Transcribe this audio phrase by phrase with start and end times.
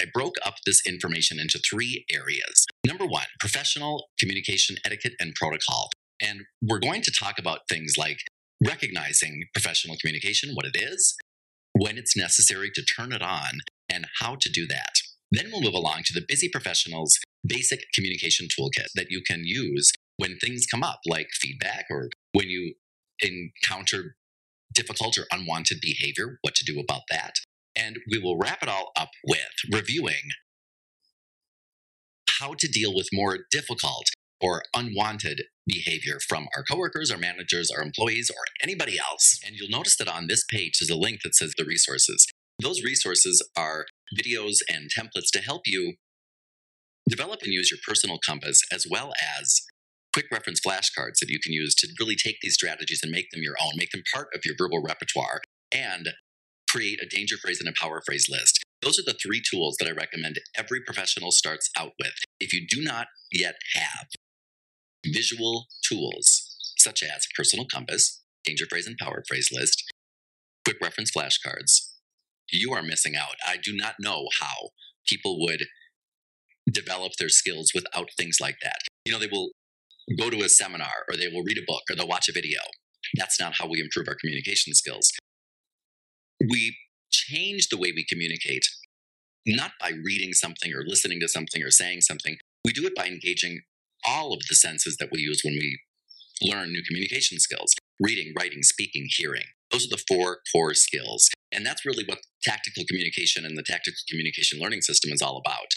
[0.00, 2.66] I broke up this information into three areas.
[2.86, 5.90] Number one, professional communication etiquette and protocol.
[6.22, 8.18] And we're going to talk about things like
[8.64, 11.16] recognizing professional communication, what it is,
[11.72, 14.94] when it's necessary to turn it on, and how to do that.
[15.30, 19.92] Then we'll move along to the Busy Professionals basic communication toolkit that you can use
[20.16, 22.74] when things come up, like feedback or when you
[23.20, 24.16] encounter
[24.72, 27.34] difficult or unwanted behavior, what to do about that.
[27.76, 29.38] And we will wrap it all up with
[29.72, 30.30] reviewing
[32.40, 34.06] how to deal with more difficult
[34.40, 39.38] or unwanted behavior from our coworkers, our managers, our employees, or anybody else.
[39.44, 42.26] And you'll notice that on this page there's a link that says the resources.
[42.58, 43.86] Those resources are
[44.18, 45.94] videos and templates to help you
[47.08, 49.62] develop and use your personal compass as well as
[50.12, 53.42] quick reference flashcards that you can use to really take these strategies and make them
[53.42, 55.40] your own, make them part of your verbal repertoire,
[55.72, 56.08] and
[56.70, 58.62] create a danger phrase and a power phrase list.
[58.82, 62.14] Those are the three tools that I recommend every professional starts out with.
[62.38, 64.06] If you do not yet have
[65.06, 69.84] visual tools such as personal compass, danger phrase and power phrase list,
[70.64, 71.90] quick reference flashcards,
[72.50, 73.36] you are missing out.
[73.46, 74.70] I do not know how
[75.06, 75.64] people would
[76.70, 78.78] develop their skills without things like that.
[79.04, 79.50] You know, they will
[80.18, 82.60] go to a seminar or they will read a book or they'll watch a video.
[83.16, 85.10] That's not how we improve our communication skills.
[86.48, 86.76] We
[87.10, 88.66] change the way we communicate,
[89.46, 92.36] not by reading something or listening to something or saying something.
[92.64, 93.60] We do it by engaging
[94.06, 95.78] all of the senses that we use when we
[96.42, 99.44] learn new communication skills reading, writing, speaking, hearing.
[99.70, 101.28] Those are the four core skills.
[101.52, 105.74] And that's really what tactical communication and the tactical communication learning system is all about.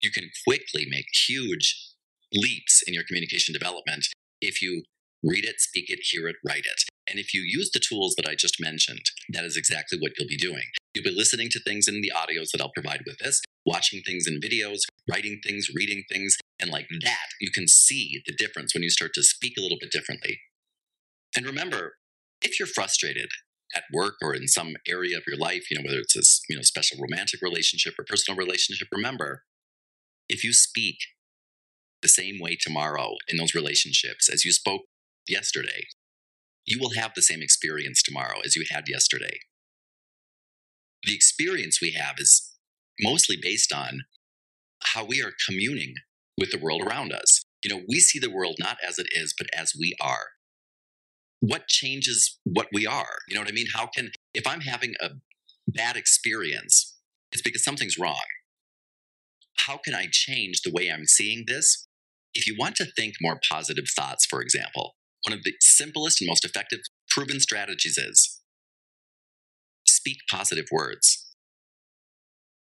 [0.00, 1.92] You can quickly make huge
[2.32, 4.06] leaps in your communication development
[4.40, 4.82] if you
[5.24, 6.84] read it, speak it, hear it, write it.
[7.08, 10.28] And if you use the tools that I just mentioned, that is exactly what you'll
[10.28, 10.64] be doing.
[10.94, 14.26] You'll be listening to things in the audios that I'll provide with this, watching things
[14.26, 14.80] in videos,
[15.10, 19.12] writing things, reading things, and like that, you can see the difference when you start
[19.14, 20.40] to speak a little bit differently.
[21.36, 21.94] And remember,
[22.40, 23.28] if you're frustrated
[23.74, 26.56] at work or in some area of your life, you know, whether it's a you
[26.56, 29.42] know special romantic relationship or personal relationship, remember,
[30.28, 30.98] if you speak
[32.02, 34.82] the same way tomorrow in those relationships as you spoke
[35.28, 35.86] yesterday,
[36.66, 39.40] you will have the same experience tomorrow as you had yesterday.
[41.04, 42.54] The experience we have is
[43.00, 44.04] mostly based on
[44.82, 45.94] how we are communing
[46.38, 47.44] with the world around us.
[47.62, 50.28] You know, we see the world not as it is, but as we are.
[51.40, 53.18] What changes what we are?
[53.28, 53.66] You know what I mean?
[53.74, 55.10] How can, if I'm having a
[55.68, 56.96] bad experience,
[57.32, 58.24] it's because something's wrong.
[59.66, 61.86] How can I change the way I'm seeing this
[62.34, 64.96] if you want to think more positive thoughts, for example,
[65.26, 66.80] one of the simplest and most effective
[67.10, 68.40] proven strategies is
[69.86, 71.26] speak positive words.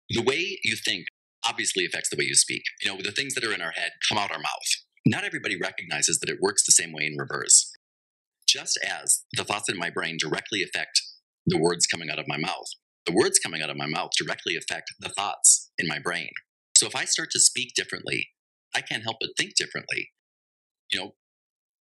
[0.10, 1.06] The way you think
[1.48, 2.64] obviously affects the way you speak.
[2.82, 4.70] You know, the things that are in our head come out our mouth.
[5.06, 7.72] Not everybody recognizes that it works the same way in reverse.
[8.48, 11.02] Just as the thoughts in my brain directly affect
[11.46, 12.68] the words coming out of my mouth,
[13.06, 16.30] the words coming out of my mouth directly affect the thoughts in my brain.
[16.76, 18.30] So if I start to speak differently,
[18.76, 20.10] I can't help but think differently.
[20.92, 21.12] You know,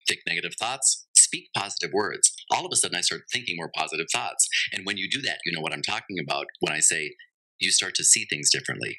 [0.08, 2.32] think negative thoughts, speak positive words.
[2.52, 4.48] All of a sudden, I start thinking more positive thoughts.
[4.74, 7.16] And when you do that, you know what I'm talking about when I say
[7.60, 8.98] you start to see things differently.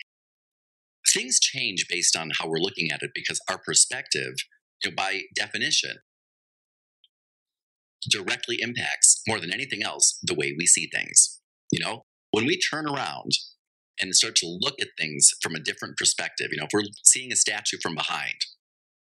[1.09, 4.34] Things change based on how we're looking at it because our perspective,
[4.84, 5.97] you know, by definition,
[8.09, 11.41] directly impacts more than anything else the way we see things.
[11.72, 13.32] You know, when we turn around
[14.00, 16.49] and start to look at things from a different perspective.
[16.50, 18.47] You know, if we're seeing a statue from behind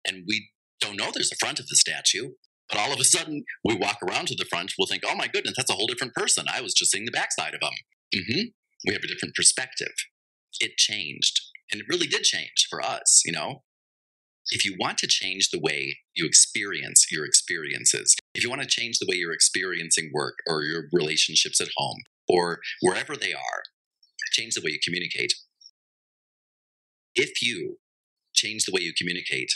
[0.06, 0.50] and we
[0.82, 2.30] don't know there's a front of the statue,
[2.68, 5.28] but all of a sudden we walk around to the front, we'll think, oh my
[5.28, 6.46] goodness, that's a whole different person.
[6.52, 7.72] I was just seeing the backside of them.
[8.14, 8.40] Mm-hmm.
[8.86, 9.92] We have a different perspective.
[10.60, 11.40] It changed.
[11.70, 13.62] And it really did change for us, you know?
[14.50, 18.68] If you want to change the way you experience your experiences, if you want to
[18.68, 23.62] change the way you're experiencing work or your relationships at home or wherever they are,
[24.32, 25.32] change the way you communicate.
[27.14, 27.78] If you
[28.34, 29.52] change the way you communicate,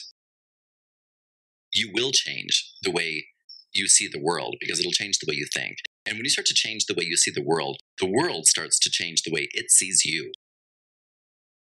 [1.77, 3.27] you will change the way
[3.75, 5.77] you see the world because it'll change the way you think.
[6.07, 8.79] And when you start to change the way you see the world, the world starts
[8.81, 10.33] to change the way it sees you.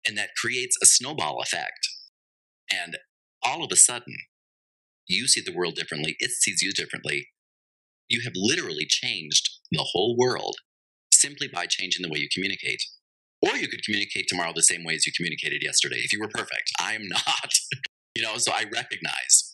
[0.06, 1.88] And that creates a snowball effect.
[2.72, 2.98] And
[3.44, 4.14] all of a sudden,
[5.08, 7.28] you see the world differently, it sees you differently.
[8.08, 10.56] You have literally changed the whole world
[11.12, 12.82] simply by changing the way you communicate.
[13.42, 16.28] Or you could communicate tomorrow the same way as you communicated yesterday if you were
[16.28, 16.70] perfect.
[16.80, 17.50] I am not.
[18.14, 19.45] you know, so I recognize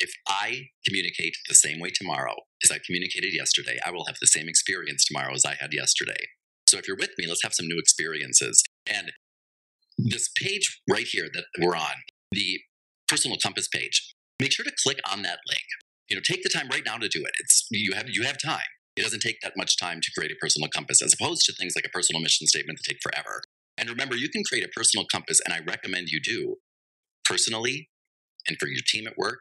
[0.00, 4.26] if I communicate the same way tomorrow as I communicated yesterday, I will have the
[4.26, 6.26] same experience tomorrow as I had yesterday.
[6.68, 8.62] So if you're with me, let's have some new experiences.
[8.90, 9.12] And
[9.98, 11.94] this page right here that we're on,
[12.32, 12.58] the
[13.08, 15.64] personal compass page, make sure to click on that link.
[16.08, 17.32] You know, take the time right now to do it.
[17.38, 18.70] It's you have you have time.
[18.96, 21.74] It doesn't take that much time to create a personal compass, as opposed to things
[21.76, 23.42] like a personal mission statement that take forever.
[23.78, 26.56] And remember, you can create a personal compass, and I recommend you do
[27.24, 27.88] personally
[28.48, 29.38] and for your team at work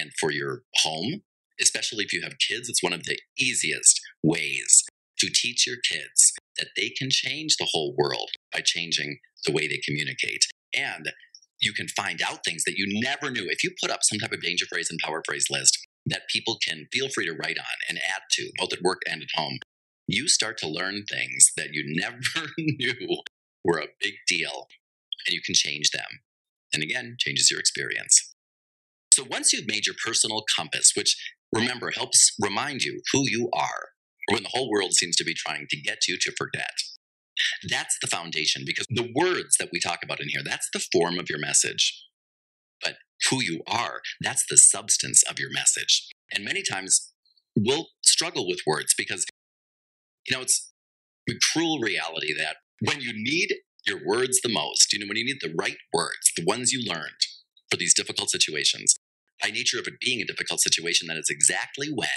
[0.00, 1.22] and for your home,
[1.60, 2.68] especially if you have kids.
[2.68, 4.84] It's one of the easiest ways
[5.18, 9.68] to teach your kids that they can change the whole world by changing the way
[9.68, 10.46] they communicate.
[10.74, 11.12] And
[11.60, 13.46] you can find out things that you never knew.
[13.48, 16.56] If you put up some type of danger phrase and power phrase list that people
[16.66, 19.58] can feel free to write on and add to, both at work and at home,
[20.06, 23.18] you start to learn things that you never knew
[23.64, 24.66] were a big deal
[25.26, 26.20] and you can change them.
[26.72, 28.29] And again, changes your experience.
[29.12, 31.16] So once you've made your personal compass, which
[31.52, 33.88] remember helps remind you who you are,
[34.30, 36.70] when the whole world seems to be trying to get you to forget,
[37.68, 41.18] that's the foundation because the words that we talk about in here, that's the form
[41.18, 42.06] of your message.
[42.82, 42.96] But
[43.28, 46.08] who you are, that's the substance of your message.
[46.32, 47.12] And many times
[47.56, 49.24] we'll struggle with words because,
[50.28, 50.72] you know, it's
[51.26, 53.54] the cruel reality that when you need
[53.86, 56.82] your words the most, you know, when you need the right words, the ones you
[56.88, 57.26] learned
[57.70, 58.96] for these difficult situations,
[59.42, 62.08] by nature of it being a difficult situation, that is exactly when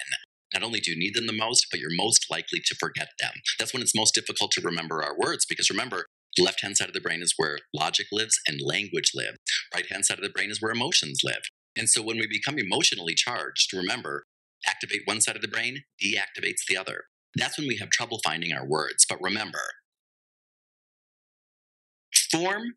[0.54, 3.34] not only do you need them the most, but you're most likely to forget them.
[3.58, 6.06] That's when it's most difficult to remember our words because remember,
[6.38, 9.36] the left hand side of the brain is where logic lives and language live.
[9.74, 11.42] Right hand side of the brain is where emotions live.
[11.76, 14.26] And so when we become emotionally charged, remember,
[14.68, 17.06] activate one side of the brain, deactivates the other.
[17.36, 19.06] That's when we have trouble finding our words.
[19.08, 19.62] But remember,
[22.32, 22.76] form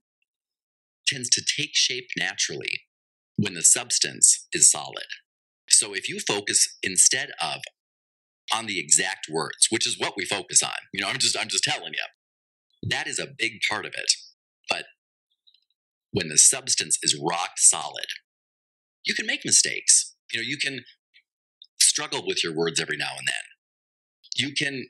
[1.06, 2.80] tends to take shape naturally
[3.36, 5.06] when the substance is solid.
[5.68, 7.60] So if you focus instead of
[8.52, 11.48] on the exact words, which is what we focus on, you know, I'm just I'm
[11.48, 14.12] just telling you, that is a big part of it.
[14.70, 14.84] But
[16.12, 18.06] when the substance is rock solid,
[19.04, 20.14] you can make mistakes.
[20.32, 20.84] You know, you can
[21.80, 23.34] struggle with your words every now and then.
[24.36, 24.86] You can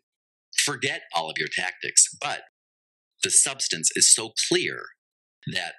[0.64, 2.40] forget all of your tactics, but
[3.22, 4.86] the substance is so clear
[5.52, 5.74] that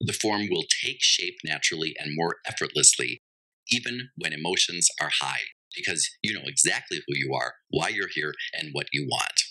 [0.00, 3.22] the form will take shape naturally and more effortlessly
[3.70, 5.42] even when emotions are high,
[5.76, 9.42] because you know exactly who you are, why you're here, and what you want.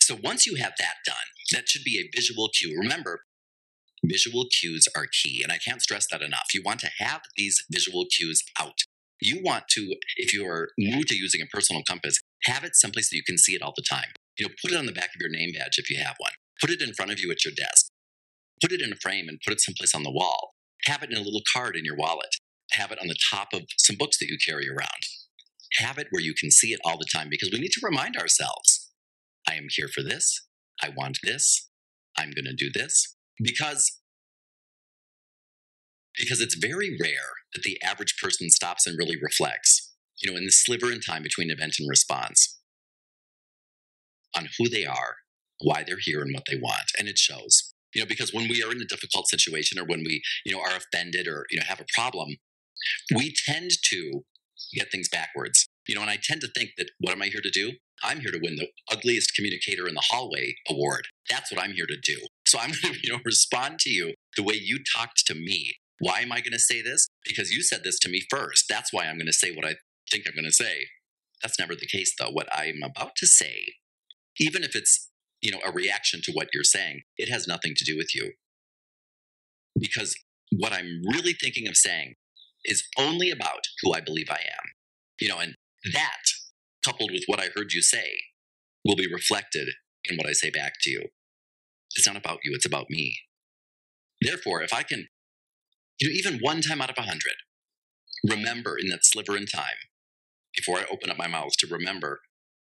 [0.00, 1.16] So once you have that done,
[1.52, 2.76] that should be a visual cue.
[2.78, 3.22] Remember,
[4.04, 6.54] visual cues are key, and I can't stress that enough.
[6.54, 8.78] You want to have these visual cues out.
[9.20, 13.10] You want to, if you are new to using a personal compass, have it someplace
[13.10, 14.10] that you can see it all the time.
[14.38, 16.32] You know, put it on the back of your name badge if you have one.
[16.60, 17.90] Put it in front of you at your desk.
[18.60, 20.54] Put it in a frame and put it someplace on the wall.
[20.84, 22.36] Have it in a little card in your wallet
[22.72, 25.02] have it on the top of some books that you carry around.
[25.74, 28.16] Have it where you can see it all the time because we need to remind
[28.16, 28.90] ourselves
[29.48, 30.46] I am here for this.
[30.82, 31.68] I want this.
[32.18, 33.16] I'm going to do this.
[33.40, 34.00] Because,
[36.18, 40.44] because it's very rare that the average person stops and really reflects, you know, in
[40.44, 42.58] the sliver in time between event and response
[44.36, 45.16] on who they are,
[45.60, 46.90] why they're here, and what they want.
[46.98, 47.65] And it shows
[47.96, 50.60] you know because when we are in a difficult situation or when we you know
[50.60, 52.36] are offended or you know have a problem
[53.14, 54.24] we tend to
[54.74, 55.68] get things backwards.
[55.86, 57.72] You know, and I tend to think that what am I here to do?
[58.02, 61.06] I'm here to win the ugliest communicator in the hallway award.
[61.30, 62.18] That's what I'm here to do.
[62.46, 65.74] So I'm going to, you know, respond to you the way you talked to me.
[65.98, 67.08] Why am I going to say this?
[67.24, 68.66] Because you said this to me first.
[68.68, 69.76] That's why I'm going to say what I
[70.10, 70.86] think I'm going to say.
[71.42, 72.30] That's never the case, though.
[72.30, 73.74] What I'm about to say,
[74.38, 75.08] even if it's,
[75.46, 78.32] you know, a reaction to what you're saying, it has nothing to do with you.
[79.78, 80.16] Because
[80.50, 82.14] what I'm really thinking of saying
[82.64, 84.72] is only about who I believe I am.
[85.20, 85.54] You know, and
[85.92, 86.24] that,
[86.84, 88.18] coupled with what I heard you say,
[88.84, 89.68] will be reflected
[90.10, 91.04] in what I say back to you.
[91.94, 93.16] It's not about you, it's about me.
[94.20, 95.06] Therefore, if I can,
[96.00, 97.36] you know, even one time out of a hundred,
[98.28, 99.78] remember in that sliver in time,
[100.56, 102.22] before I open up my mouth, to remember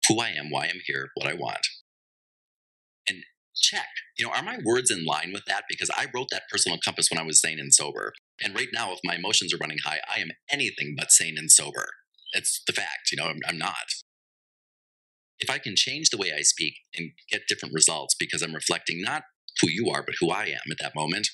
[0.06, 1.66] who I am, why I'm here, what I want.
[3.60, 5.64] Check, you know, are my words in line with that?
[5.68, 8.12] Because I wrote that personal compass when I was sane and sober.
[8.42, 11.50] And right now, if my emotions are running high, I am anything but sane and
[11.50, 11.88] sober.
[12.32, 13.74] It's the fact, you know, I'm, I'm not.
[15.40, 19.02] If I can change the way I speak and get different results because I'm reflecting
[19.02, 19.22] not
[19.60, 21.28] who you are, but who I am at that moment,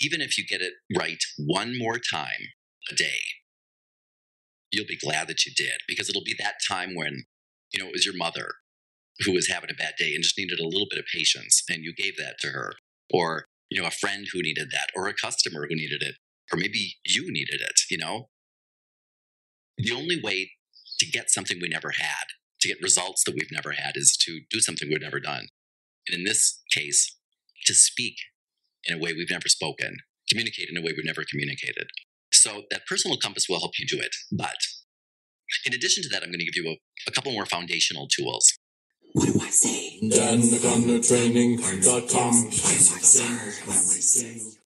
[0.00, 2.50] even if you get it right one more time
[2.90, 3.18] a day,
[4.72, 7.24] you'll be glad that you did because it'll be that time when,
[7.72, 8.52] you know, it was your mother
[9.24, 11.84] who was having a bad day and just needed a little bit of patience and
[11.84, 12.74] you gave that to her.
[13.12, 16.16] Or you know, a friend who needed that or a customer who needed it,
[16.52, 18.28] or maybe you needed it, you know?
[19.78, 20.52] The only way
[21.00, 22.24] to get something we never had,
[22.60, 25.46] to get results that we've never had is to do something we've never done.
[26.06, 27.16] And in this case,
[27.64, 28.16] to speak
[28.84, 29.96] in a way we've never spoken,
[30.28, 31.86] communicate in a way we've never communicated.
[32.30, 34.14] So that personal compass will help you do it.
[34.30, 34.56] But
[35.64, 38.52] in addition to that, I'm going to give you a, a couple more foundational tools.
[39.12, 39.98] What do I say?
[40.02, 42.34] DanTheGunnerTraining.com.
[42.34, 43.24] What do I say?
[43.64, 44.61] What do I say?